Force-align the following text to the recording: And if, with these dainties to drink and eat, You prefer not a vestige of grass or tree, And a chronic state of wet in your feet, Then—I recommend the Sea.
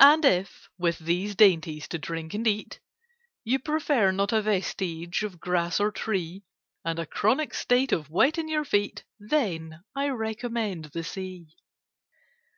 And 0.00 0.22
if, 0.26 0.68
with 0.76 0.98
these 0.98 1.34
dainties 1.34 1.88
to 1.88 1.98
drink 1.98 2.34
and 2.34 2.46
eat, 2.46 2.78
You 3.42 3.58
prefer 3.58 4.10
not 4.12 4.30
a 4.30 4.42
vestige 4.42 5.22
of 5.22 5.40
grass 5.40 5.80
or 5.80 5.90
tree, 5.90 6.44
And 6.84 6.98
a 6.98 7.06
chronic 7.06 7.54
state 7.54 7.90
of 7.90 8.10
wet 8.10 8.36
in 8.36 8.50
your 8.50 8.66
feet, 8.66 9.04
Then—I 9.18 10.10
recommend 10.10 10.90
the 10.92 11.02
Sea. 11.04 11.48